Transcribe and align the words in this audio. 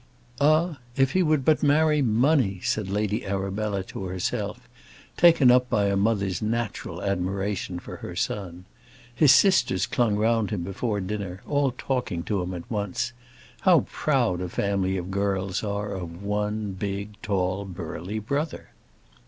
"Ah, 0.39 0.79
if 0.97 1.11
he 1.11 1.21
would 1.21 1.45
but 1.45 1.61
marry 1.61 2.01
money!" 2.01 2.59
said 2.63 2.89
Lady 2.89 3.23
Arabella 3.23 3.83
to 3.83 4.05
herself, 4.05 4.67
taken 5.15 5.51
up 5.51 5.69
by 5.69 5.85
a 5.89 5.95
mother's 5.95 6.41
natural 6.41 7.03
admiration 7.03 7.77
for 7.77 7.97
her 7.97 8.15
son. 8.15 8.65
His 9.13 9.31
sisters 9.31 9.85
clung 9.85 10.15
round 10.15 10.49
him 10.49 10.63
before 10.63 11.01
dinner, 11.01 11.43
all 11.47 11.69
talking 11.77 12.23
to 12.23 12.41
him 12.41 12.55
at 12.55 12.65
once. 12.67 13.13
How 13.59 13.81
proud 13.91 14.41
a 14.41 14.49
family 14.49 14.97
of 14.97 15.11
girls 15.11 15.63
are 15.63 15.93
of 15.93 16.23
one, 16.23 16.71
big, 16.71 17.21
tall, 17.21 17.63
burly 17.63 18.17
brother! 18.17 18.69